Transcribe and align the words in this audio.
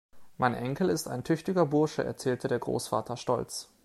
Mein 0.39 0.55
Enkel 0.55 0.89
ist 0.89 1.07
ein 1.07 1.23
tüchtiger 1.23 1.67
Bursche, 1.67 2.03
erzählte 2.03 2.47
der 2.47 2.57
Großvater 2.57 3.17
stolz. 3.17 3.69